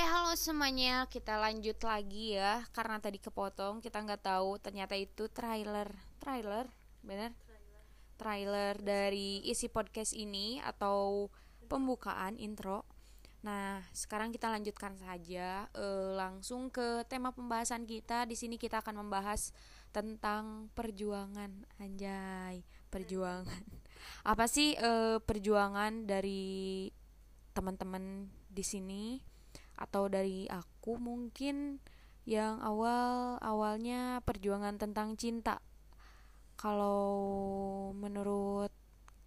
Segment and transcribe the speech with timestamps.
[0.00, 1.04] halo semuanya.
[1.04, 3.84] Kita lanjut lagi ya, karena tadi kepotong.
[3.84, 6.64] Kita nggak tahu ternyata itu trailer, trailer,
[7.04, 7.36] bener?
[8.16, 11.28] Trailer dari isi podcast ini atau
[11.68, 12.88] pembukaan intro.
[13.40, 18.24] Nah, sekarang kita lanjutkan saja eh, langsung ke tema pembahasan kita.
[18.24, 19.52] Di sini kita akan membahas
[19.92, 23.64] tentang perjuangan, anjay, perjuangan.
[24.32, 26.88] Apa sih eh, perjuangan dari
[27.52, 29.29] teman-teman di sini
[29.80, 31.80] atau dari aku mungkin
[32.28, 35.64] yang awal awalnya perjuangan tentang cinta.
[36.60, 37.08] Kalau
[37.96, 38.68] menurut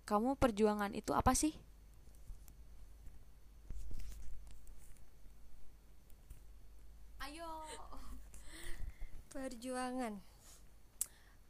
[0.05, 1.57] kamu perjuangan itu apa sih?
[7.25, 7.49] Ayo.
[9.33, 10.21] Perjuangan.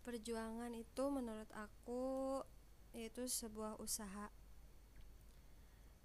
[0.08, 2.40] Perjuangan itu menurut aku
[2.94, 4.30] yaitu sebuah usaha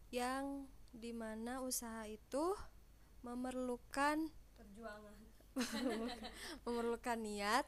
[0.09, 2.57] yang di mana usaha itu
[3.23, 5.15] memerlukan Perjuangan.
[6.67, 7.67] memerlukan niat,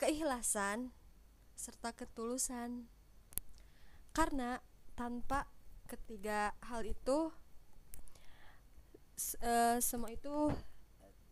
[0.00, 0.92] keikhlasan,
[1.56, 2.88] serta ketulusan.
[4.12, 4.60] Karena
[4.96, 5.48] tanpa
[5.88, 7.32] ketiga hal itu
[9.40, 10.52] eh, semua itu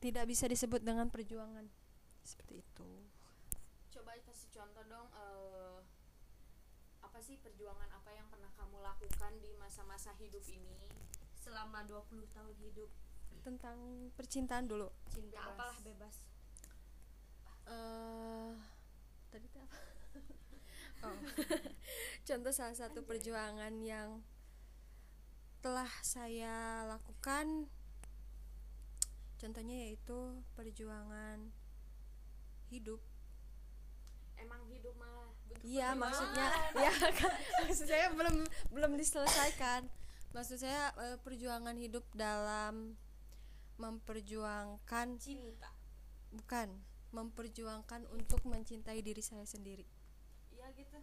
[0.00, 1.68] tidak bisa disebut dengan perjuangan.
[2.24, 2.90] Seperti itu.
[3.92, 5.78] Coba kasih contoh dong eh,
[7.00, 10.99] apa sih perjuangan apa yang pernah kamu lakukan di masa-masa hidup ini?
[11.40, 12.90] Selama 20 tahun hidup
[13.40, 13.76] Tentang
[14.14, 14.92] percintaan dulu.
[15.08, 15.56] cinta Bebas.
[15.56, 16.14] apalah bebas.
[17.70, 18.52] eh
[19.30, 19.78] tadi apa?
[21.08, 21.16] oh.
[22.28, 24.20] Contoh salah satu perjuangan yang
[25.60, 27.68] telah saya lakukan
[29.36, 31.48] contohnya yaitu perjuangan
[32.68, 33.00] hidup.
[34.36, 35.28] Emang hidup malah
[35.60, 36.48] Iya, maksudnya
[36.84, 37.32] ya kan
[37.64, 39.88] maksud saya belum belum diselesaikan.
[40.30, 42.94] Maksud saya eh, perjuangan hidup dalam
[43.82, 45.74] memperjuangkan Cinta.
[46.30, 46.70] bukan
[47.10, 49.82] memperjuangkan untuk mencintai diri saya sendiri.
[50.54, 50.98] Iya gitu.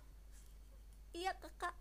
[1.12, 1.76] Iya, Kakak.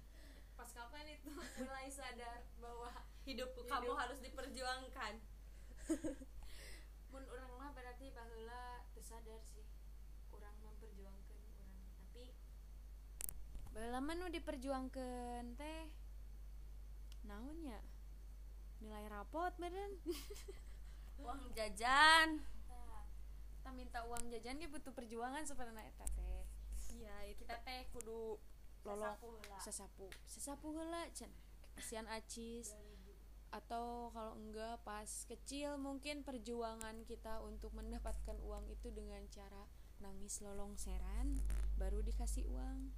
[0.56, 1.28] Pas kapan itu
[1.60, 2.88] mulai sadar bahwa
[3.28, 5.20] hidup kamu harus diperjuangkan?
[7.12, 9.68] Mun orang mah berarti baheula tersadar sih.
[10.32, 12.32] Orang memperjuangkan orang tapi
[13.76, 16.05] baheula mah nu diperjuangkeun teh
[17.26, 17.80] naon ya?
[18.80, 19.98] Nilai rapot meren.
[21.22, 22.40] Uang jajan.
[23.58, 26.44] Kita minta uang jajan dia butuh perjuangan sebenarnya eta teh.
[26.96, 28.38] Iya, itu Kita teh kudu
[28.86, 29.18] heula.
[29.58, 31.34] sesapu sesapu heula cenah
[31.74, 32.70] kasihan acis
[33.50, 39.66] atau kalau enggak pas kecil mungkin perjuangan kita untuk mendapatkan uang itu dengan cara
[39.98, 41.40] nangis lolong seran
[41.80, 42.94] baru dikasih uang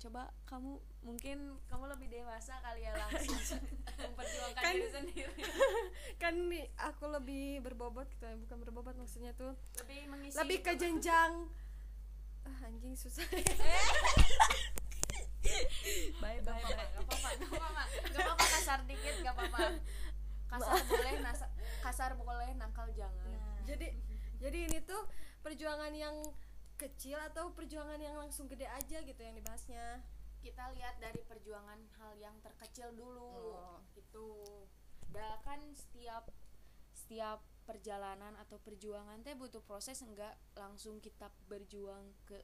[0.00, 0.72] coba kamu
[1.02, 3.60] mungkin kamu lebih dewasa kali ya langsung
[4.00, 5.42] memperjuangkan Kan- diri sendiri.
[6.22, 10.72] kan nih aku lebih berbobot gitu ya bukan berbobot maksudnya tuh lebih mengisi lebih ke
[10.74, 11.48] jenjang.
[12.40, 13.28] Ah, anjing susah.
[16.16, 19.58] Bye apa-apa, gak apa-apa, gak apa-apa, gak apa-apa kasar dikit, gak apa-apa.
[20.46, 23.28] Kasar boleh, nasa- kasar boleh, nakal jangan.
[23.62, 23.88] jadi
[24.36, 25.00] jadi ini tuh
[25.40, 26.16] perjuangan yang
[26.80, 30.00] kecil atau perjuangan yang langsung gede aja gitu yang dibahasnya
[30.40, 33.76] Kita lihat dari perjuangan hal yang terkecil dulu, Oh.
[33.92, 34.64] gitu.
[35.12, 36.32] Dan kan setiap
[36.96, 42.40] setiap perjalanan atau perjuangan teh butuh proses enggak langsung kita berjuang ke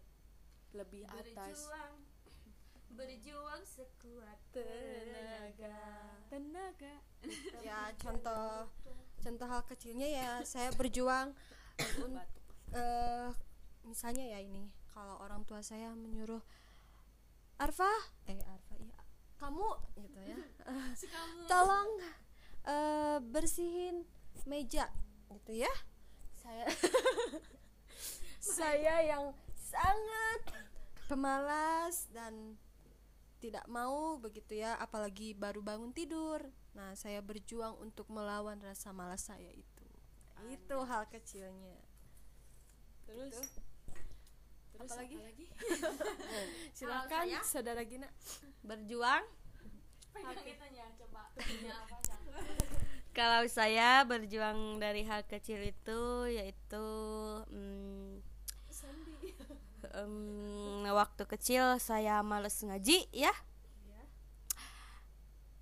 [0.71, 1.95] lebih atas Berjuang.
[2.93, 5.81] Berjuang sekuat tenaga
[6.29, 6.95] tenaga
[7.61, 8.69] ya contoh
[9.19, 11.33] contoh hal kecilnya ya saya berjuang
[12.01, 12.23] un-
[12.73, 13.29] eh,
[13.87, 16.43] misalnya ya ini kalau orang tua saya menyuruh
[17.57, 17.89] Arfa
[18.29, 19.69] eh Arfa iya kamu
[20.01, 20.39] gitu ya.
[21.01, 21.45] Si kamu.
[21.49, 21.91] tolong
[22.67, 24.05] eh, bersihin
[24.49, 24.89] meja
[25.33, 25.73] gitu ya.
[26.41, 26.67] Saya
[28.57, 30.41] saya yang sangat
[31.11, 32.57] pemalas dan
[33.37, 36.41] tidak mau begitu ya apalagi baru bangun tidur.
[36.73, 39.87] Nah saya berjuang untuk melawan rasa malas saya itu.
[40.49, 41.81] Itu hal kecilnya.
[43.07, 43.37] Terus
[44.77, 45.17] terus Apalagi?
[45.17, 45.47] apalagi?
[46.77, 47.41] silakan saya?
[47.43, 48.09] saudara Gina
[48.61, 49.25] Berjuang.
[50.17, 51.21] itunya coba
[51.85, 51.97] apa?
[53.17, 56.87] Kalau saya berjuang dari hal kecil itu yaitu
[57.49, 58.21] mm,
[59.97, 63.33] em, waktu kecil saya males ngaji ya.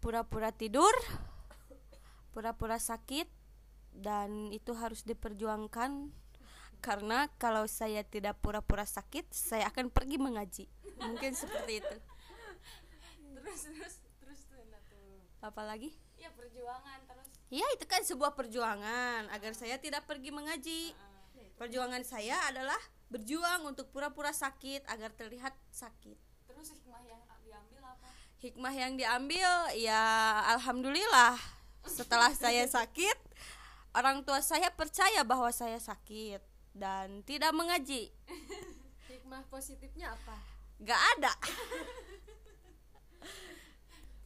[0.03, 0.93] Pura-pura tidur,
[2.35, 3.31] pura-pura sakit
[3.95, 6.13] dan itu harus diperjuangkan
[6.85, 10.65] karena kalau saya tidak pura-pura sakit, saya akan pergi mengaji.
[11.01, 11.97] Mungkin seperti itu.
[13.41, 15.97] terus terus terus tuh nah Apalagi?
[16.21, 20.93] ya perjuangan terus Ya itu kan sebuah perjuangan agar saya tidak pergi mengaji.
[21.55, 22.79] Perjuangan saya adalah
[23.09, 26.19] berjuang untuk pura-pura sakit agar terlihat sakit.
[26.51, 28.09] terus hikmah yang diambil apa
[28.43, 30.03] Hikmah yang diambil ya
[30.57, 31.39] alhamdulillah
[31.87, 33.19] setelah saya sakit
[33.95, 38.11] orang tua saya percaya bahwa saya sakit dan tidak mengaji.
[39.07, 40.37] hikmah positifnya apa
[40.83, 41.33] Gak ada.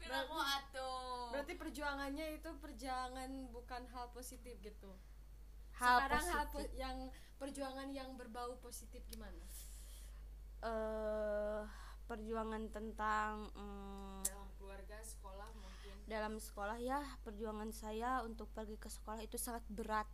[0.09, 4.91] Atuh berarti perjuangannya itu perjuangan bukan hal positif gitu
[5.77, 6.75] Hal sekarang hal po- positif.
[6.75, 6.97] yang
[7.37, 9.39] perjuangan yang berbau positif gimana
[10.59, 11.62] eh
[12.09, 18.89] perjuangan tentang mm, dalam keluarga sekolah mungkin dalam sekolah ya perjuangan saya untuk pergi ke
[18.89, 20.09] sekolah itu sangat berat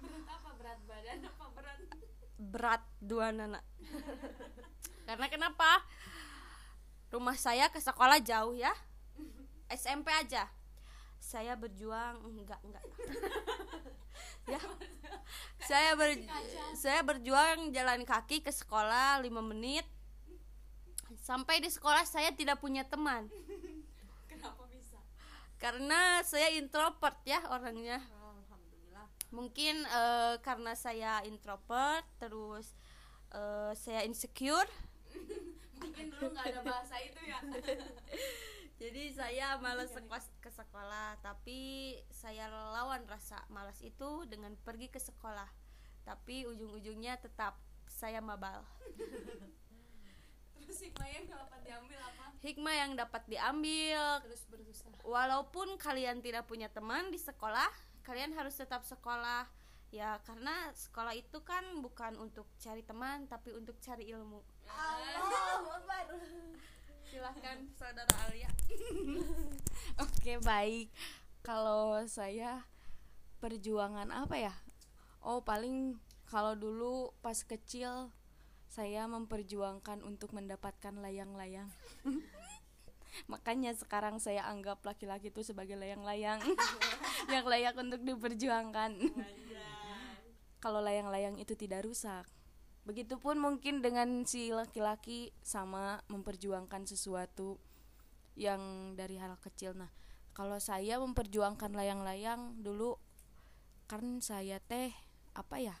[0.00, 0.50] berat apa?
[0.56, 1.78] Berat badan apa berat?
[2.40, 3.60] Berat dua nana.
[5.06, 5.84] Karena kenapa?
[7.10, 8.70] Rumah saya ke sekolah jauh ya.
[9.70, 10.46] SMP aja.
[11.18, 12.84] Saya berjuang enggak enggak.
[14.48, 14.58] Ya.
[15.62, 16.16] Saya ber
[16.74, 19.86] saya berjuang jalan kaki ke sekolah lima menit.
[21.22, 23.30] Sampai di sekolah saya tidak punya teman.
[24.30, 24.98] Kenapa bisa?
[25.62, 28.02] Karena saya introvert ya orangnya.
[28.02, 28.19] Alhamdulillah
[29.30, 32.74] mungkin eh, karena saya introvert terus
[33.34, 34.68] eh, saya insecure.
[35.80, 37.40] Mungkin dulu nggak ada bahasa itu ya.
[38.80, 39.92] Jadi saya malas
[40.40, 45.48] ke sekolah tapi saya lawan rasa malas itu dengan pergi ke sekolah.
[46.04, 47.56] Tapi ujung-ujungnya tetap
[47.88, 48.64] saya mabal.
[50.60, 52.24] Terus hikmah yang dapat diambil apa?
[52.40, 54.02] Hikmah yang dapat diambil.
[54.22, 54.70] Terus berusaha
[55.04, 57.68] walaupun kalian tidak punya teman di sekolah
[58.10, 59.46] kalian harus tetap sekolah.
[59.94, 64.42] Ya karena sekolah itu kan bukan untuk cari teman tapi untuk cari ilmu.
[67.06, 68.50] Silahkan saudara Alia.
[70.10, 70.90] Oke baik.
[71.46, 72.66] Kalau saya
[73.40, 74.54] Perjuangan apa ya?
[75.22, 78.14] Oh paling Kalau dulu pas kecil
[78.70, 81.70] Saya memperjuangkan untuk mendapatkan layang-layang
[83.26, 86.38] Makanya sekarang saya anggap laki-laki itu sebagai layang-layang
[87.34, 88.90] Yang layak untuk diperjuangkan
[90.62, 92.26] Kalau layang-layang itu tidak rusak
[92.90, 97.60] Begitupun mungkin dengan si laki-laki sama memperjuangkan sesuatu
[98.40, 99.76] yang dari hal kecil.
[99.76, 99.92] Nah,
[100.32, 102.96] kalau saya memperjuangkan layang-layang dulu
[103.84, 104.90] kan saya teh
[105.36, 105.76] apa ya?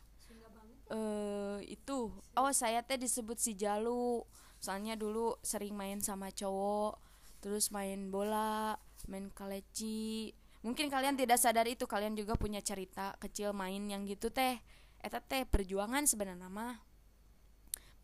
[0.92, 4.20] Eh itu oh saya teh disebut si Jalu.
[4.60, 7.00] Soalnya dulu sering main sama cowok,
[7.40, 8.76] terus main bola,
[9.08, 10.36] main kaleci.
[10.60, 14.60] Mungkin kalian tidak sadar itu, kalian juga punya cerita kecil main yang gitu teh.
[15.00, 16.76] Eta teh perjuangan sebenarnya mah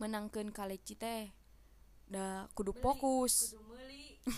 [0.00, 1.28] menangkan kaleci teh.
[2.08, 3.52] Da kudu fokus.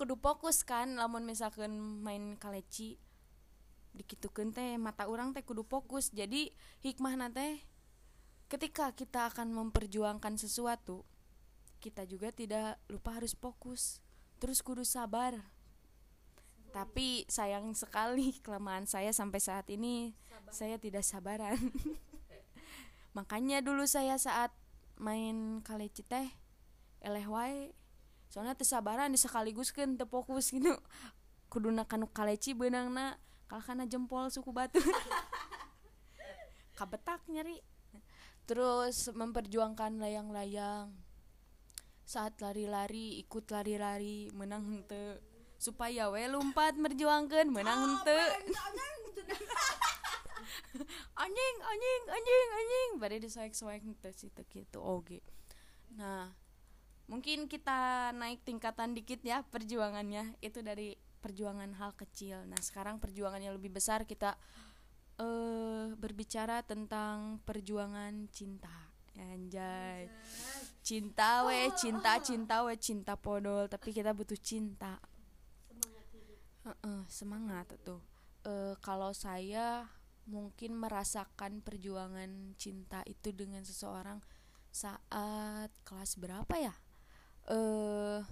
[0.00, 1.68] kudu fokus kan lamun misalkan
[2.00, 2.96] main kaleci.
[3.92, 6.08] Dikitukeun teh mata orang teh kudu fokus.
[6.16, 6.48] Jadi
[6.80, 7.60] hikmah teh
[8.48, 11.04] ketika kita akan memperjuangkan sesuatu
[11.78, 14.02] kita juga tidak lupa harus fokus.
[14.42, 15.38] Terus kudu sabar.
[16.74, 20.14] Tapi sayang sekali kelemahan saya sampai saat ini
[20.50, 21.58] saya tidak sabaran.
[23.16, 24.52] Makanya dulu saya saat
[24.98, 26.26] main kaleci teh
[26.98, 27.70] eleh wae
[28.26, 30.74] soalnya teu sabaran disekaligus kan teu fokus gitu.
[31.52, 33.16] Kudu kanu kaleci beunangna
[33.48, 34.82] kalahkana jempol suku batu.
[36.76, 37.58] Kabetak nyari
[38.48, 40.88] terus memperjuangkan layang-layang.
[42.08, 45.20] Saat lari-lari ikut lari-lari menang henteu.
[45.60, 48.16] Supaya we lompat merjuangkan menang henteu.
[51.22, 51.56] anjing?
[51.60, 55.20] Anjing anjing anjing bade disoek-soek henteu situ gitu oge.
[56.00, 56.32] Nah
[57.12, 60.40] mungkin kita naik tingkatan dikit ya perjuangannya.
[60.40, 62.48] Itu dari perjuangan hal kecil.
[62.48, 64.40] Nah sekarang perjuangannya lebih besar kita
[65.18, 68.88] eh berbicara tentang perjuangan cinta.
[69.18, 70.06] Anjay.
[70.86, 73.66] Cinta we cinta cinta we cinta podol.
[73.66, 75.02] Tapi kita butuh cinta.
[76.62, 77.98] Heeh, semangat tuh.
[78.46, 79.90] Eh, kalau saya
[80.28, 84.20] mungkin merasakan perjuangan cinta itu dengan seseorang
[84.70, 86.74] saat kelas berapa ya?
[87.50, 88.22] Eh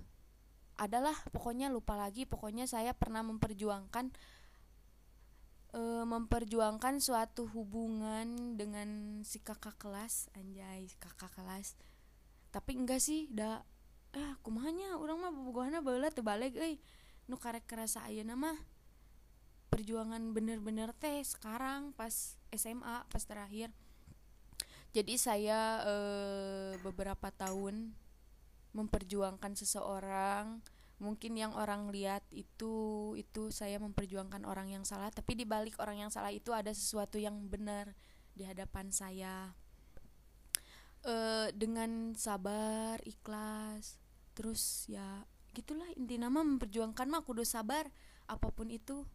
[0.77, 2.29] adalah pokoknya lupa lagi.
[2.29, 4.13] Pokoknya saya pernah memperjuangkan
[5.75, 11.75] eh, memperjuangkan suatu hubungan dengan si kakak kelas anjay kakak kelas.
[12.55, 13.65] Tapi enggak sih dah
[14.17, 16.79] eh kumanya orang mah bobogohana baheula teu balik euy.
[17.27, 18.57] Nu karek kerasa ayeuna mah
[19.67, 23.75] perjuangan bener-bener teh sekarang pas SMA pas terakhir.
[24.95, 27.93] Jadi saya eh, beberapa tahun
[28.73, 30.61] memperjuangkan seseorang
[30.97, 36.09] mungkin yang orang lihat itu itu saya memperjuangkan orang yang salah tapi di balik orang
[36.09, 37.93] yang salah itu ada sesuatu yang benar
[38.33, 39.53] di hadapan saya.
[41.07, 44.03] Eh, dengan sabar ikhlas
[44.35, 45.23] terus ya
[45.55, 47.89] gitulah inti nama memperjuangkan mah kudu sabar
[48.27, 49.07] apa pun itu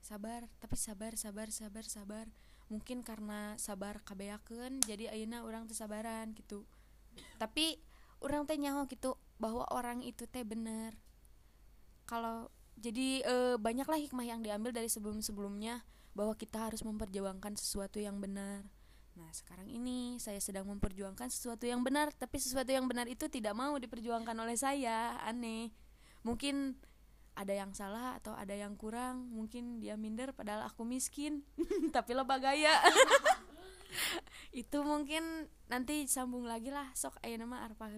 [0.00, 2.26] sabar tapi sabar sabar sabar sabar.
[2.72, 6.64] Mungkin karena sabar kabeakeun jadi ayeuna orang teu sabaran gitu.
[7.36, 7.76] Tapi
[8.24, 10.96] orang teh nyaho gitu bahwa orang itu teh bener
[12.04, 15.84] kalau jadi eh, banyaklah hikmah yang diambil dari sebelum-sebelumnya
[16.14, 18.62] bahwa kita harus memperjuangkan sesuatu yang benar.
[19.14, 23.54] Nah sekarang ini saya sedang memperjuangkan sesuatu yang benar tapi sesuatu yang benar itu tidak
[23.54, 25.18] mau diperjuangkan oleh saya.
[25.22, 25.70] Aneh.
[26.26, 26.78] Mungkin
[27.34, 31.42] ada yang salah atau ada yang kurang mungkin dia minder padahal aku miskin
[31.96, 32.78] tapi loba gaya
[34.54, 36.94] itu mungkin nanti sambung lagi lah.
[36.94, 37.90] Sok ayo nama arpa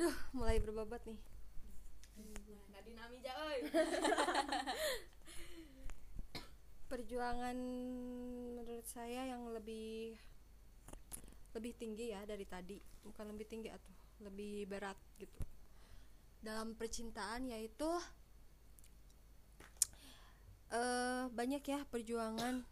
[0.00, 1.20] duh mulai berbabat nih.
[2.72, 3.68] Nadine Amija euy
[6.90, 7.56] perjuangan
[8.56, 10.16] menurut saya yang lebih
[11.52, 12.80] lebih tinggi ya dari tadi.
[13.04, 13.92] Bukan lebih tinggi atau
[14.24, 15.36] lebih berat gitu.
[16.40, 17.92] Dalam percintaan yaitu
[20.72, 22.64] eh banyak ya perjuangan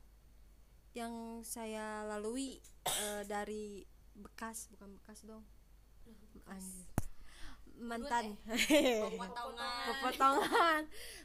[0.97, 2.56] yang saya lalui
[2.88, 3.85] eh, dari
[4.16, 5.44] bekas bukan bekas dong.
[6.49, 6.88] Anjir.
[7.80, 8.35] Mantan.
[9.88, 10.82] Pepotongan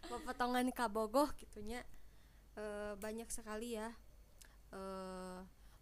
[0.07, 1.81] pepotongan kabogoh gitunya.
[2.53, 3.89] Eh, banyak sekali ya.
[4.73, 5.39] Eh,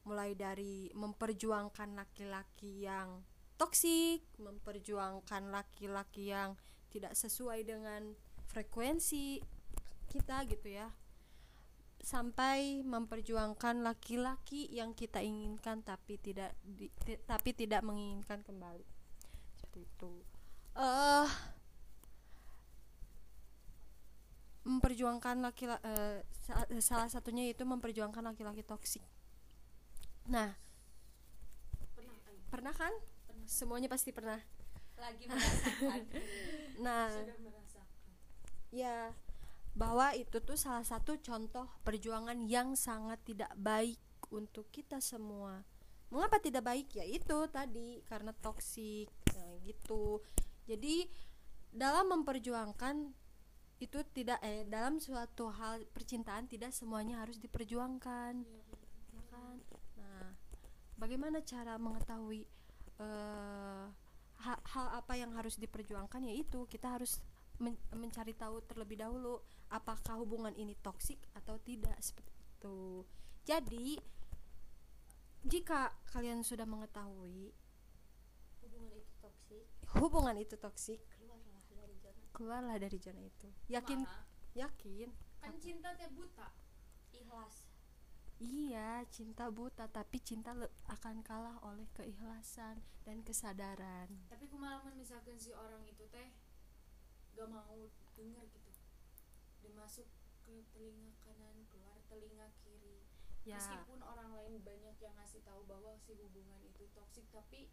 [0.07, 3.21] mulai dari memperjuangkan laki-laki yang
[3.61, 6.57] toksik memperjuangkan laki-laki yang
[6.89, 8.17] tidak sesuai dengan
[8.49, 9.37] frekuensi
[10.09, 10.89] kita gitu ya.
[12.01, 16.89] Sampai memperjuangkan laki-laki yang kita inginkan tapi tidak di-
[17.29, 18.81] tapi tidak menginginkan kembali.
[19.53, 20.25] Seperti itu
[20.77, 21.29] eh
[24.61, 29.03] memperjuangkan laki eh, sa- salah satunya itu memperjuangkan laki-laki toksik
[30.29, 30.53] nah
[32.51, 32.91] pernah kan?
[33.47, 34.37] Semuanya pasti pernah.
[34.99, 36.03] Lagi merasakan.
[36.85, 37.07] Nah
[38.71, 39.11] ya
[39.75, 43.99] bahwa itu tuh salah satu contoh perjuangan yang sangat tidak baik
[44.31, 45.63] untuk kita semua.
[46.11, 46.91] Mengapa tidak baik?
[46.91, 50.19] Ya itu tadi karena toksik nah, gitu
[50.67, 51.07] jadi
[51.71, 53.15] dalam memperjuangkan
[53.81, 58.45] itu tidak eh dalam suatu hal percintaan tidak semuanya harus diperjuangkan.
[59.11, 59.57] Ya kan
[59.97, 60.37] nah
[61.01, 62.45] bagaimana cara mengetahui
[63.01, 63.85] eh,
[64.45, 66.29] ha- hal apa yang harus diperjuangkan?
[66.29, 67.17] Yaitu kita harus
[67.57, 69.41] men- mencari tahu terlebih dahulu
[69.73, 73.01] apakah hubungan ini toksik atau tidak seperti itu.
[73.41, 73.97] Jadi
[75.41, 77.49] jika kalian sudah mengetahui
[79.99, 80.99] hubungan itu toksik.
[81.17, 83.47] Keluarlah dari zona keluarlah dari zona itu.
[83.67, 83.99] Yakin?
[84.55, 85.09] Yakin?
[85.41, 86.47] Kan cinta teh buta.
[87.11, 87.67] Ikhlas.
[88.41, 94.09] Iya cinta buta tapi cinta le- akan kalah oleh keikhlasan dan kesadaran.
[94.33, 96.33] Tapi kumalaman misalkan si orang itu teh
[97.37, 97.85] gak mau
[98.17, 98.71] denger gitu.
[99.61, 100.09] Dia masuk
[100.41, 103.05] ke telinga kanan keluar telinga kiri.
[103.45, 103.61] Ya.
[103.61, 107.69] Meskipun orang lain banyak yang ngasih tahu bahwa si hubungan itu toksik tapi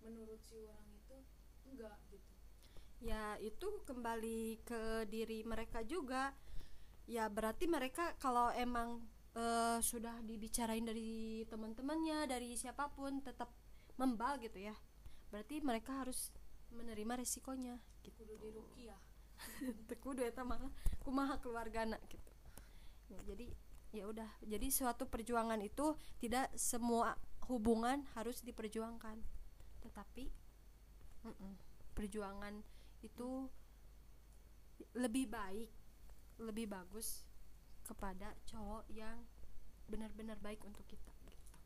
[0.00, 1.20] menurut si orang itu
[1.72, 2.30] enggak gitu.
[3.00, 6.34] Ya itu kembali ke diri mereka juga.
[7.08, 9.02] Ya berarti mereka kalau emang
[9.34, 13.50] eh, sudah dibicarain dari teman-temannya dari siapa pun tetap
[13.98, 14.72] membal gitu ya
[15.30, 16.34] berarti mereka harus
[16.74, 18.26] menerima resikonya gitu.
[18.26, 19.00] Kudu dirukiah
[20.04, 20.60] kudu eta mah
[21.00, 22.32] kumaha keluargana gitu.
[23.08, 23.46] Ya, jadi
[23.90, 24.30] ya udah.
[24.44, 27.16] Jadi suatu perjuangan itu tidak semua
[27.48, 29.16] hubungan harus diperjuangkan.
[29.80, 30.28] Tetapi
[31.24, 31.52] mm-mm,
[31.92, 32.62] perjuangan
[33.04, 33.48] itu
[34.96, 35.70] lebih baik
[36.40, 37.28] lebih bagus
[37.84, 39.20] kepada cowok yang
[39.90, 41.12] benar-benar baik untuk kita.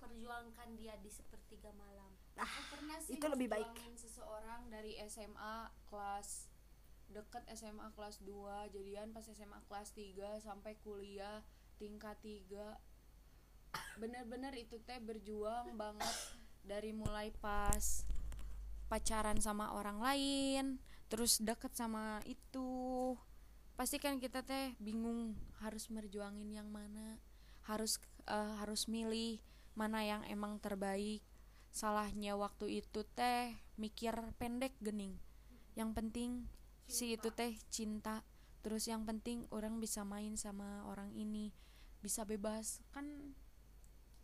[0.02, 2.11] Perjuangkan dia di sepertiga malam.
[2.34, 3.70] Aku pernah sih itu lebih baik.
[3.94, 6.50] seseorang dari SMA kelas
[7.12, 11.44] deket SMA kelas 2 jadian pas SMA kelas 3 sampai kuliah
[11.76, 12.75] tingkat 3
[14.00, 16.16] bener-bener itu teh berjuang banget
[16.64, 18.02] dari mulai pas
[18.88, 20.64] pacaran sama orang lain
[21.09, 23.14] terus deket sama itu
[23.75, 27.19] pasti kan kita teh bingung harus merjuangin yang mana
[27.67, 27.99] harus
[28.29, 29.41] eh, harus milih
[29.75, 31.21] mana yang emang terbaik.
[31.75, 35.19] Salahnya waktu itu teh mikir pendek gening
[35.75, 36.47] yang penting
[36.87, 38.23] si itu teh cinta
[38.62, 41.50] terus yang penting orang bisa main sama orang ini
[41.99, 42.79] bisa bebas.
[42.95, 43.35] Kan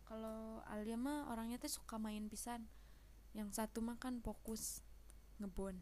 [0.07, 2.71] kalau Alia mah orangnya teh suka main pisan
[3.31, 4.83] yang satu mah kan fokus
[5.39, 5.79] ngebon.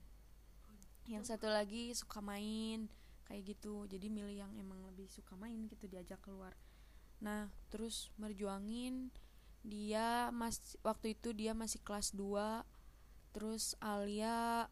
[1.10, 2.90] Yang satu lagi suka main
[3.26, 3.90] kayak gitu.
[3.90, 6.54] Jadi milih yang emang lebih suka main gitu diajak keluar.
[7.22, 9.10] Nah terus merjuangin.
[9.66, 12.64] Dia mas waktu itu dia masih kelas 2
[13.36, 14.72] terus Alia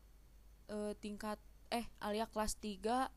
[0.71, 3.09] eh, tingkat eh Alia kelas 3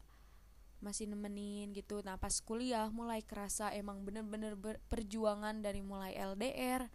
[0.81, 2.01] masih nemenin gitu.
[2.01, 4.57] Nah pas kuliah mulai kerasa emang bener-bener
[4.89, 6.89] perjuangan dari mulai LDR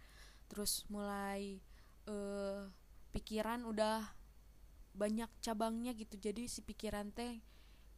[0.46, 1.62] terus mulai
[2.06, 2.62] eh
[3.12, 4.02] pikiran udah
[4.96, 6.16] banyak cabangnya gitu.
[6.16, 7.40] Jadi si pikiran teh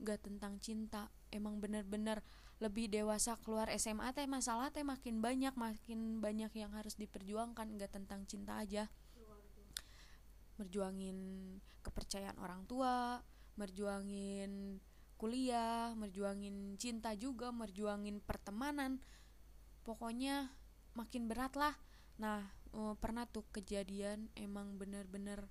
[0.03, 1.11] gak tentang cinta.
[1.31, 2.25] Emang bener-bener
[2.59, 7.79] lebih dewasa keluar SMA teh masalah teh makin banyak makin banyak yang harus diperjuangkan.
[7.79, 8.91] Gak tentang cinta aja.
[10.59, 11.19] Merjuangin
[11.87, 13.23] kepercayaan orang tua
[13.59, 14.79] merjuangin
[15.19, 19.03] kuliah merjuangin cinta juga merjuangin pertemanan.
[19.83, 20.55] Pokoknya
[20.95, 21.75] makin berat lah.
[22.23, 22.43] Nah
[22.75, 25.47] eh, pernah tuh kejadian emang bener-bener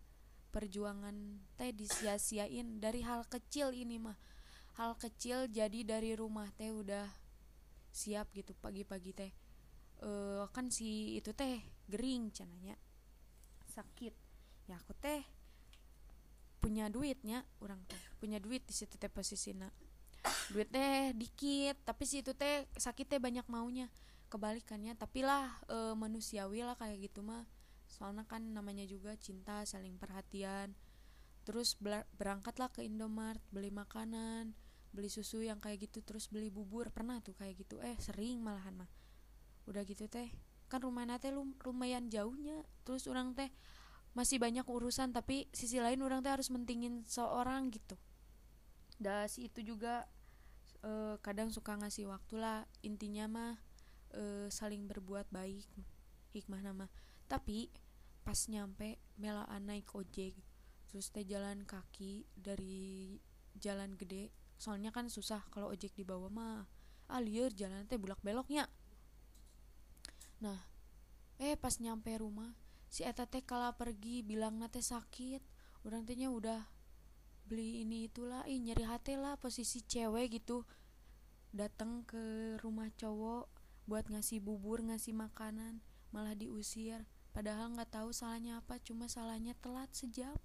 [0.52, 4.18] perjuangan teh disia-siain dari hal kecil ini mah.
[4.78, 7.10] Hal kecil jadi dari rumah teh udah
[7.90, 9.32] siap gitu pagi-pagi teh.
[10.02, 12.78] Eh kan si itu teh gering cenanya.
[13.70, 14.14] Sakit.
[14.70, 15.22] Ya aku teh
[16.58, 19.70] punya duitnya orang teh punya duit di situ teh posisinya
[20.52, 23.88] duit teh dikit tapi si itu teh sakit teh banyak maunya
[24.28, 24.94] kebalikannya.
[24.96, 27.48] Tapi lah e, manusiawi lah kayak gitu mah.
[27.88, 30.76] Soalnya kan namanya juga cinta saling perhatian.
[31.48, 31.80] Terus
[32.16, 34.52] berangkatlah ke Indomart beli makanan
[34.98, 36.90] beli susu yang kayak gitu terus beli bubur.
[36.90, 37.78] Pernah tuh kayak gitu.
[37.84, 38.90] Eh sering malahan mah.
[39.70, 40.32] Udah gitu teh.
[40.68, 42.66] Kan rumahnya teh lum- lumayan jauhnya.
[42.82, 43.54] Terus orang teh
[44.18, 47.94] masih banyak urusan tapi sisi lain orang teh harus mentingin seorang gitu.
[48.98, 50.10] Dah si itu juga
[50.82, 52.66] eh, kadang suka ngasih waktu lah.
[52.82, 53.54] Intinya mah
[54.14, 55.66] eh, saling berbuat baik
[56.32, 56.86] hikmah nama.
[57.28, 57.72] Tapi
[58.24, 60.36] pas nyampe melaan naik ojek.
[60.88, 63.18] Terus teh jalan kaki dari
[63.60, 64.32] jalan gede.
[64.56, 66.68] Soalnya kan susah kalau ojek di bawah mah.
[67.08, 68.68] Ah liur jalan teh bulak beloknya
[70.38, 70.70] nah
[71.42, 72.54] eh pas nyampe rumah
[72.88, 75.44] si eta teh kala pergi bilang teh sakit.
[75.86, 76.68] Orang tehnya udah
[77.48, 80.64] beli ini itulah ih nyeri hati lah posisi cewek gitu.
[81.52, 83.48] Datang ke rumah cowok
[83.88, 85.80] buat ngasih bubur ngasih makanan
[86.12, 87.08] malah diusir.
[87.32, 90.36] Padahal nggak tahu salahnya apa cuma salahnya telat sejam.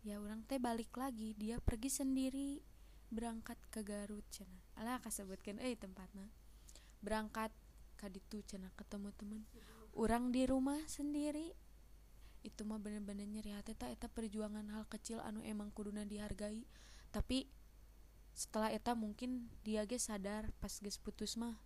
[0.00, 2.64] Ya orang teh balik lagi dia pergi sendiri.
[3.06, 6.26] Berangkat ke Garut cina alah kasebutkan eh tempatnya
[7.06, 7.54] berangkat
[7.94, 9.42] ke ditu cina ketemu temen.
[9.94, 11.54] Orang di rumah sendiri.
[12.42, 16.66] Itu mah bener-bener nyeri hati tak eta perjuangan hal kecil anu emang kuduna dihargai.
[17.10, 17.46] Tapi
[18.36, 21.56] setelah eta mungkin dia ge sadar pas geus putus mah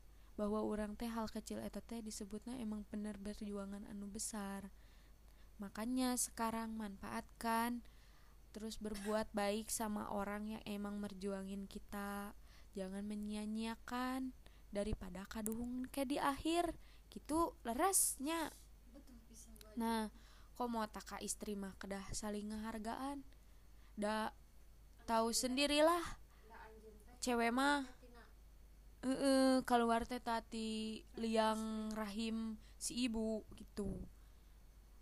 [0.40, 4.72] bahwa orang teh hal kecil eta teh disebutnya emang bener perjuangan anu besar.
[5.60, 7.84] Makanya sekarang manfaatkan
[8.56, 12.32] terus berbuat baik sama orang yang emang merjuangin kita.
[12.72, 14.32] Jangan menyia-nyiakan
[14.72, 16.72] daripada kaduhung kayak di akhir.
[17.12, 18.48] Gitu lerasnya
[19.76, 20.08] nah
[20.56, 23.20] kok mau tak istri mah kedah saling ngehargaan.
[23.92, 24.32] Da
[25.04, 26.16] tahu sendirilah.
[27.20, 27.99] Cewek mah
[29.00, 33.88] eh keluar teh tati liang rahim si ibu gitu.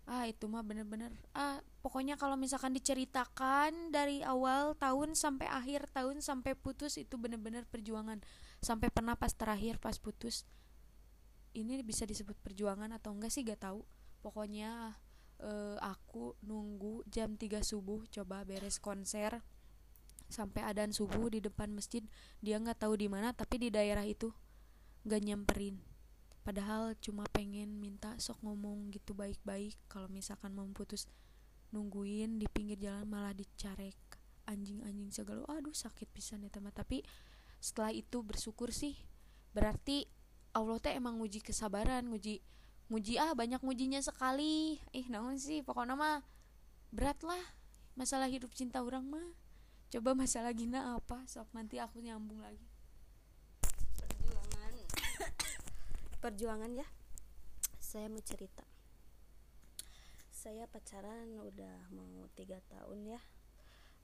[0.09, 1.13] Ah itu mah bener-bener.
[1.35, 7.67] Ah pokoknya kalau misalkan diceritakan dari awal tahun sampai akhir tahun sampai putus itu bener-bener
[7.67, 8.23] perjuangan.
[8.63, 10.47] Sampai pernah pas terakhir pas putus.
[11.53, 13.85] Ini bisa disebut perjuangan atau enggak sih gak tahu.
[14.23, 14.97] Pokoknya
[15.43, 19.43] eh, aku nunggu jam 3 subuh coba beres konser
[20.29, 22.05] sampai adan subuh di depan masjid
[22.39, 24.29] dia nggak tahu di mana tapi di daerah itu
[25.03, 25.75] nggak nyamperin.
[26.45, 31.09] Padahal cuma pengen minta sok ngomong gitu baik-baik kalau misalkan mau putus
[31.69, 33.97] nungguin di pinggir jalan malah dicarek.
[34.49, 37.05] Anjing-anjing segala aduh sakit pisan ya teman tapi
[37.61, 38.97] setelah itu bersyukur sih
[39.53, 40.09] berarti
[40.57, 42.41] Allah teh emang nguji kesabaran nguji
[42.89, 44.81] nguji ah banyak ngujinya sekali.
[44.89, 46.25] Ih naon sih pokoknya mah
[46.89, 47.41] berat lah
[47.93, 49.27] masalah hidup cinta orang mah
[49.89, 51.25] coba masalah gina apa?
[51.25, 52.61] Sok nanti aku nyambung lagi.
[53.97, 54.73] Perjuangan.
[56.21, 56.87] Perjuangan ya.
[57.81, 58.61] Saya mau cerita.
[60.29, 63.21] Saya pacaran udah mau tiga tahun ya.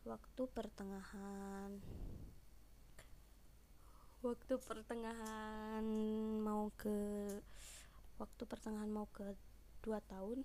[0.09, 1.77] Waktu pertengahan.
[4.25, 5.85] Waktu pertengahan
[6.41, 6.97] mau ke
[8.17, 9.37] waktu pertengahan mau ke
[9.85, 10.41] dua tahun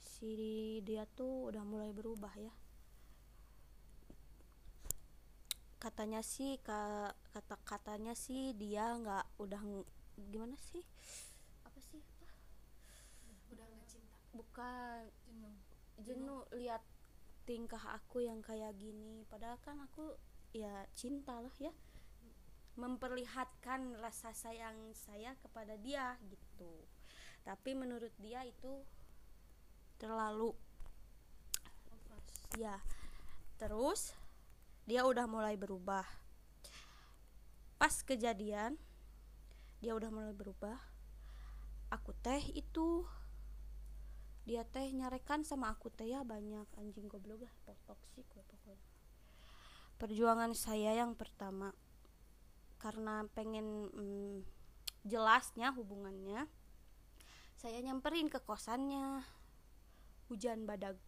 [0.00, 2.54] si dia tuh udah mulai berubah ya
[5.86, 9.62] katanya sih ka, kata katanya sih dia nggak udah
[10.18, 10.82] gimana sih?
[11.62, 12.02] Apa sih?
[14.34, 15.06] Bukan.
[15.30, 15.54] Jenuh.
[16.02, 16.82] Jenuh lihat
[17.46, 19.22] tingkah aku yang kayak gini.
[19.30, 20.18] Padahal kan aku
[20.50, 21.70] ya cinta lah ya.
[22.74, 26.82] Memperlihatkan rasa sayang saya kepada dia gitu.
[27.46, 28.82] Tapi menurut dia itu
[30.02, 30.50] terlalu
[32.58, 32.76] ya
[33.56, 34.12] terus
[34.86, 36.06] dia udah mulai berubah.
[37.76, 38.78] Pas kejadian
[39.82, 40.78] dia udah mulai berubah.
[41.90, 43.02] Aku teh itu
[44.46, 46.66] dia teh nyarekan sama aku teh ya banyak.
[46.78, 47.54] Anjing goblok lah
[47.90, 48.78] toksik gue pokoknya.
[49.98, 51.74] Perjuangan saya yang pertama
[52.78, 54.38] karena pengen mm,
[55.02, 56.46] jelasnya hubungannya
[57.56, 59.26] saya nyamperin ke kosannya.
[60.30, 60.98] Hujan badag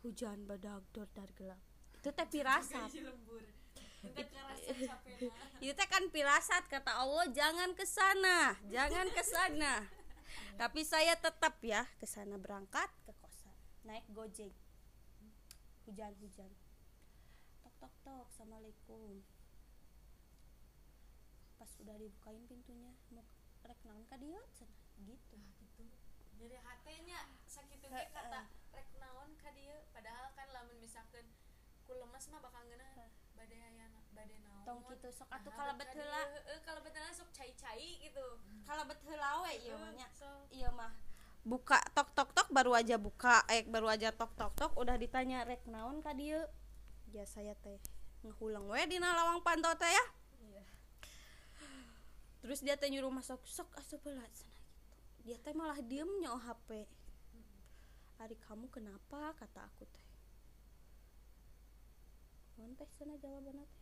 [0.00, 1.60] hujan badag dor dar gelap.
[2.00, 2.90] Itu teh pirasat.
[5.60, 9.84] Itu teh kan pirasat kata Allah jangan ke sana jangan ke sana.
[10.56, 13.56] Tapi saya tetap ya ke sana berangkat ke kosan.
[13.84, 14.52] Naik gojek.
[15.84, 16.50] Hujan hujan.
[17.64, 19.20] Tok tok tok assalamualaikum.
[21.60, 23.24] Pas udah dibukain pintunya mau
[23.64, 24.64] rek naon ka dieu gitu.
[25.04, 25.36] Gitu.
[26.40, 28.48] Jadi hatenya sakit ge kata
[29.30, 31.22] naon ka dieu padahal kan lamun misalkan
[31.86, 33.06] ku lemes mah bakal ngeuna
[33.38, 34.66] bade aya bade naon.
[34.66, 36.22] Tong kitu sok atuh Nah, kalebet ka heula
[36.66, 38.26] kalebet heula sok cai-cai gitu.
[38.66, 39.94] Kalebet heula we ieu mah
[40.50, 40.90] iya mah.
[41.46, 45.46] Buka tok tok tok baru aja buka eh baru aja tok tok tok udah ditanya
[45.46, 46.42] rek naon ka dieu
[47.14, 47.78] ya saya teh.
[48.26, 50.04] Ngehulang we dina lawang pantau teh ya.
[50.42, 50.64] Iya.
[52.42, 54.82] Terus dia teh nyuruh masuk sok asup heula cenah gitu.
[55.22, 56.98] Dia teh malah diem nyo HP
[58.20, 59.32] hari kamu kenapa?
[59.40, 60.06] Kata aku teh.
[62.60, 63.80] Naon teh cenah jawabanna teh.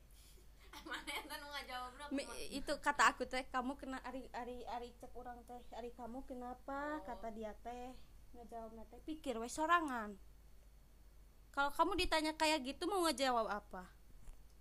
[2.14, 5.59] Mi- itu kata aku teh kamu kena ari ari ari cek orang teh.
[5.74, 7.03] Ari kamu kenapa?
[7.03, 7.05] Oh.
[7.05, 7.98] kata dia teh
[8.38, 9.03] ngejawab teh.
[9.03, 10.14] Pikir we sorangan.
[11.51, 13.90] Kalau kamu ditanya kayak gitu mau ngejawab apa?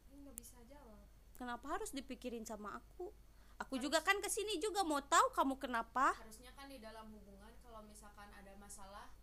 [0.09, 1.05] Nggak bisa jawab.
[1.37, 3.13] Kenapa harus dipikirin sama aku?
[3.61, 6.17] Aku juga kan ke sini juga mau tahu kamu kenapa.
[6.17, 9.13] Harusnya kan di dalam hubungan kalau misalkan ada masalah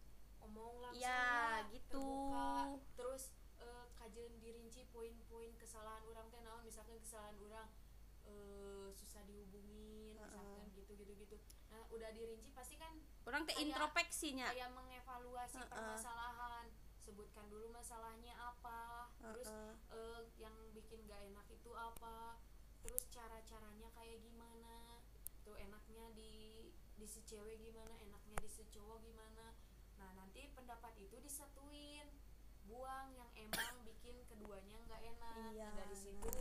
[0.54, 1.98] omong langsung Ya, gitu.
[1.98, 2.78] terbuka.
[2.94, 3.22] terus
[3.58, 7.66] eh, kajian dirinci poin-poin kesalahan orang teh naon misalkan kesalahan orang
[8.24, 11.36] eh, susah dihubungin misalkan gitu gitu gitu
[11.68, 15.68] nah udah dirinci pasti kan orang teh introspeksinya kayak mengevaluasi Heeh.
[15.68, 16.66] permasalahan
[17.02, 19.74] sebutkan dulu masalahnya apa terus Heeh.
[19.90, 22.38] eh, yang bikin gak enak itu apa
[22.80, 25.02] terus cara caranya kayak gimana
[25.42, 29.50] tuh enaknya di di si cewek gimana enaknya di si cowok gimana
[30.04, 32.04] nah nanti pendapat itu disatuin
[32.68, 35.36] buang yang emang bikin keduanya nggak enak.
[35.52, 36.32] Iya, nah, dari situ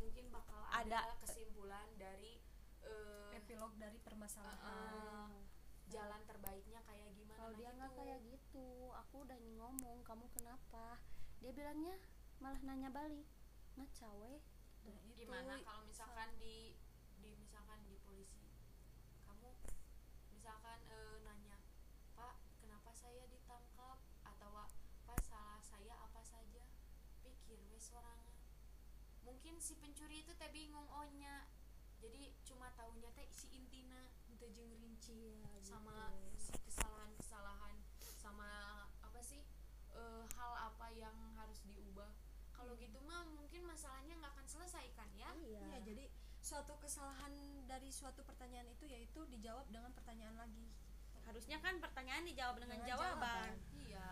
[0.00, 2.40] mungkin bakal ada, Ada- kesimpulan dari
[2.80, 5.28] eh, epilog dari permasalahan.
[5.28, 5.44] Eh,
[5.90, 7.98] jalan terbaiknya kayak gimana kalau nah dia nggak gitu.
[7.98, 10.96] kayak gitu aku udah ngomong kamu kenapa?
[11.42, 11.96] Dia bilangnya
[12.40, 13.28] malah nanya balik
[13.76, 14.34] ngacawe
[14.80, 16.72] nah itu gimana kalau misalkan di
[18.10, 18.42] polisi
[19.22, 19.54] kamu
[20.34, 21.56] misalkan eh, nanya
[22.18, 24.48] pak kenapa saya ditangkap atau
[25.06, 26.66] pak salah saya apa saja
[27.50, 28.30] pikir wes sorangan.
[29.26, 31.50] Mungkin si pencuri itu teh bingung ohnya
[31.98, 37.74] jadi cuma taunya teh si intina itu jeung rinci sama si kesalahan kesalahan
[38.22, 38.48] sama
[39.02, 39.42] apa sih
[39.90, 42.14] eh, hal apa yang harus diubah.
[42.54, 45.34] Kalau gitu mah mungkin masalahnya nggak akan selesai kan ya?
[45.34, 45.58] Iya.
[45.74, 46.04] Iya, jadi
[46.38, 47.34] suatu kesalahan
[47.66, 50.70] dari suatu pertanyaan itu yaitu dijawab dengan pertanyaan lagi.
[51.20, 53.54] harusnya kan pertanyaan dijawab dengan, Dengan jawaban.
[53.54, 53.86] jawaban.
[53.86, 54.08] iya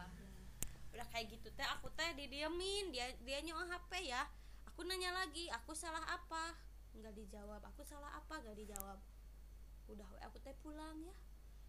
[0.99, 4.27] udah kayak gitu teh aku teh didiemin dia dia nyoba HP ya.
[4.75, 6.59] Aku nanya lagi aku salah apa?
[6.99, 7.63] Nggak dijawab.
[7.71, 8.43] Aku salah apa?
[8.43, 8.99] Nggak dijawab.
[9.87, 11.15] Udah aku teh pulang ya.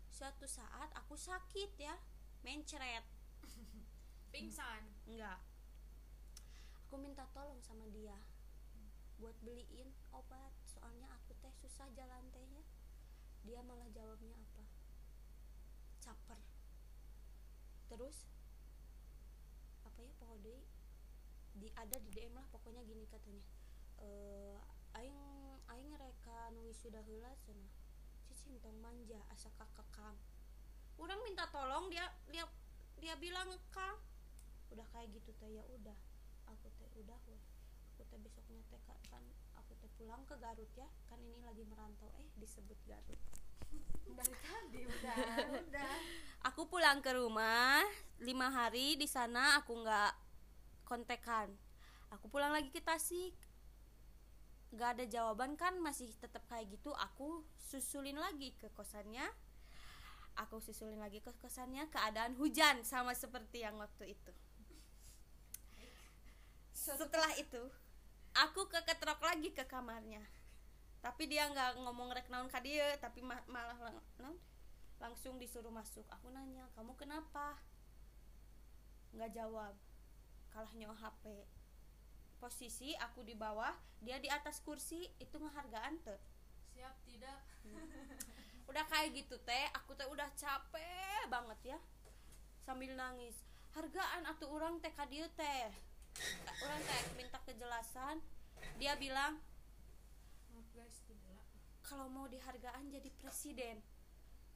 [0.09, 1.93] Suatu saat aku sakit ya
[2.41, 3.05] mencret.
[4.33, 4.81] Pingsan?
[5.05, 5.37] Enggak
[6.89, 8.17] aku minta tolong sama dia
[9.21, 12.65] buat beliin obat soalnya aku teh susah jalan tehnya
[13.45, 14.65] dia malah jawabnya apa?
[16.01, 16.41] Caper.
[17.93, 18.25] Terus
[20.07, 20.61] apa ya deui,
[21.59, 23.43] di ada di DM lah pokoknya gini katanya.
[23.99, 24.55] Eh
[24.95, 25.19] aing
[25.69, 27.69] aing reka nu sudah heula cenah
[28.29, 30.17] cicing tong manja asa kakekang
[30.99, 32.45] orang minta tolong dia dia
[32.99, 33.97] dia bilang kang
[34.69, 35.97] udah kayak gitu teh ya udah.
[36.49, 37.41] Aku teh udah weh.
[37.95, 39.23] Aku teh besoknya teh ka- kan
[39.57, 40.85] aku teh pulang ke Garut ya.
[41.09, 42.09] Kan ini lagi merantau.
[42.21, 43.17] Eh disebut Garut
[44.15, 45.15] Dari tadi udah,
[45.67, 45.93] udah.
[46.49, 47.83] aku pulang ke rumah
[48.19, 50.13] lima hari di sana aku nggak
[50.83, 51.51] kontekan.
[52.09, 53.37] Aku pulang lagi ke Tasik.
[54.73, 56.91] Nggak ada jawaban kan masih tetap kayak gitu.
[57.13, 59.25] Aku susulin lagi ke kosannya.
[60.39, 64.33] Aku susulin lagi ke kosannya keadaan hujan sama seperti yang waktu itu.
[66.73, 67.59] Setelah itu
[68.33, 70.23] aku keketrok lagi ke kamarnya
[70.99, 74.37] tapi dia nggak ngomong rek naon ka dia tapi ma- malah lang- naon?
[74.99, 76.03] langsung disuruh masuk.
[76.11, 77.55] Aku nanya kamu kenapa?
[79.15, 79.73] Nggak jawab.
[80.51, 81.47] Kalah nyawa HP
[82.39, 86.19] posisi aku di bawah dia di atas kursi itu ngehargaan tuh
[86.71, 87.39] siap tidak.
[88.71, 91.79] Udah kayak gitu teh aku teh udah capek banget ya.
[92.63, 93.35] Sambil nangis.
[93.75, 95.67] Hargaan atau orang teh ka dieu teh.
[96.63, 98.23] Orang teh minta kejelasan.
[98.79, 99.35] Dia bilang
[101.89, 103.81] kalau mau dihargaan jadi presiden.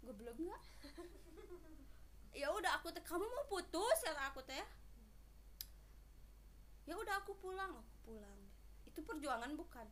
[0.06, 0.64] Gue belum nggak
[2.42, 3.98] ya udah aku teh kamu mau putus?
[4.06, 4.62] kata aku teh.
[6.86, 8.40] Ya udah aku pulang aku pulang.
[8.86, 9.90] Itu perjuangan bukan?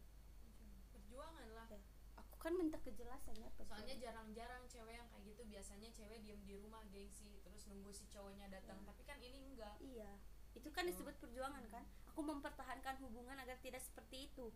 [0.93, 1.65] Perjuangan lah.
[1.73, 1.81] Ya,
[2.21, 3.81] aku kan minta kejelasan ya perjuangan.
[3.81, 8.05] soalnya jarang-jarang cewek yang kayak gitu biasanya cewek diem di rumah gengsi terus nunggu si
[8.13, 8.77] cowoknya datang.
[8.85, 9.81] Tapi kan ini enggak.
[9.81, 10.11] Iya,
[10.53, 11.87] itu kan disebut perjuangan kan.
[12.13, 14.51] Aku mempertahankan hubungan agar tidak seperti itu.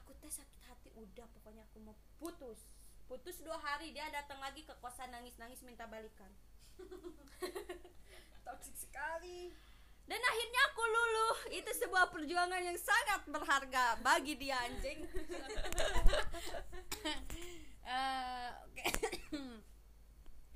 [0.00, 2.66] Aku teh sakit hati udah pokoknya aku mau putus.
[3.06, 6.32] Putus dua hari dia datang lagi ke kosan nangis-nangis minta balikan.
[8.44, 9.54] toksik sekali
[10.04, 11.36] Dan akhirnya aku luluh.
[11.48, 15.00] Itu sebuah perjuangan yang sangat berharga bagi dia anjing.
[17.84, 18.84] Eh, oke.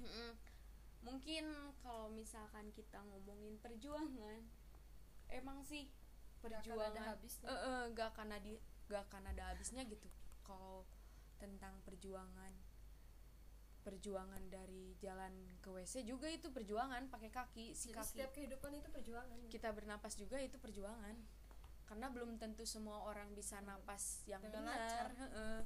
[0.00, 0.32] Mm-mm.
[1.04, 1.44] mungkin
[1.84, 4.48] kalau misalkan kita ngomongin perjuangan
[5.28, 5.92] emang sih
[6.40, 7.46] Gak akan perjuangan ada habisnya.
[7.50, 8.52] Eh, eh, gak akan ada
[8.88, 10.08] gak akan ada habisnya gitu
[10.42, 10.88] kalau
[11.38, 12.52] tentang perjuangan.
[13.84, 15.32] Perjuangan dari jalan
[15.64, 18.08] ke WC juga itu perjuangan pakai kaki si jadi kaki.
[18.10, 19.38] setiap kehidupan itu perjuangan.
[19.48, 21.16] Kita bernapas juga itu perjuangan.
[21.88, 25.08] Karena belum tentu semua orang bisa napas yang Dengan benar.
[25.16, 25.58] Heeh.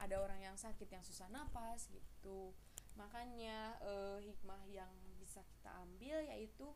[0.00, 2.52] ada orang yang sakit yang susah napas gitu.
[2.96, 6.68] Makanya eh, hikmah yang bisa kita ambil yaitu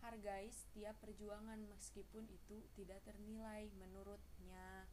[0.00, 4.86] hargai setiap perjuangan meskipun itu tidak ternilai menurutnya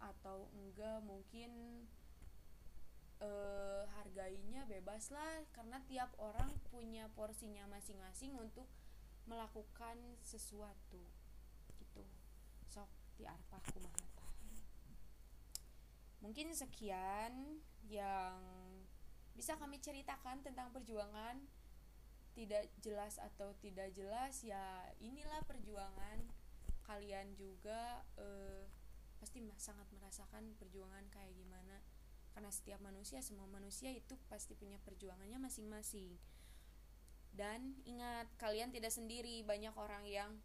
[0.00, 1.84] atau enggak mungkin
[3.20, 5.44] eh, hargainya bebas lah.
[5.52, 8.66] Karena tiap orang punya porsinya masing-masing untuk
[9.28, 11.04] melakukan sesuatu.
[11.78, 12.02] Gitu.
[12.66, 12.88] Sok
[13.20, 14.10] di arpah kumaha
[16.20, 17.58] mungkin sekian
[17.88, 18.38] yang
[19.32, 21.40] bisa kami ceritakan tentang perjuangan.
[22.30, 26.22] Tidak jelas atau tidak jelas ya inilah perjuangan
[26.86, 28.64] kalian juga eh,
[29.20, 31.84] pasti sangat merasakan perjuangan kayak gimana.
[32.32, 36.16] Karena setiap manusia semua manusia itu pasti punya perjuangannya masing-masing.
[37.36, 39.44] Dan ingat kalian tidak sendiri.
[39.44, 40.40] Banyak orang yang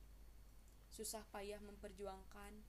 [0.91, 2.59] susah payah memperjuangkan.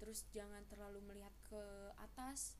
[0.00, 1.62] Terus jangan terlalu melihat ke
[2.00, 2.56] atas.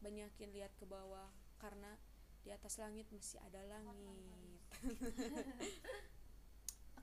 [0.00, 1.28] Banyakin lihat ke bawah.
[1.60, 2.00] Karena
[2.40, 4.64] di atas langit masih ada langit.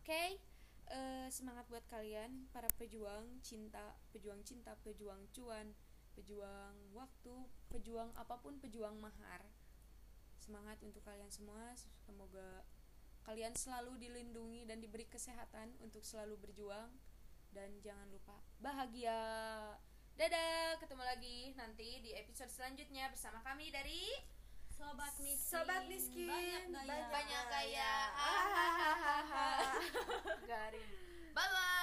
[0.02, 0.42] Oke
[0.92, 5.72] eh, semangat buat kalian para pejuang cinta pejuang cinta pejuang cuan
[6.14, 7.34] pejuang waktu
[7.72, 9.44] pejuang apa pun pejuang mahar.
[10.38, 12.68] Semangat untuk kalian semua semoga
[13.24, 16.92] kalian selalu dilindungi dan diberi kesehatan untuk selalu berjuang
[17.56, 19.16] dan jangan lupa bahagia.
[20.14, 24.14] Dadah ketemu lagi nanti di episode selanjutnya bersama kami dari
[24.78, 25.38] Sobat miskin.
[25.50, 26.86] Sobat miskin, Banyak gaya.
[26.90, 27.94] banyak banyak gaya.
[30.50, 30.90] garing.
[31.34, 31.82] Bye bye